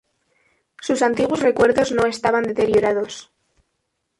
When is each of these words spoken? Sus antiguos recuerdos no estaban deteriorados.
Sus 0.81 1.03
antiguos 1.03 1.41
recuerdos 1.41 1.91
no 1.91 2.07
estaban 2.07 2.43
deteriorados. 2.45 3.31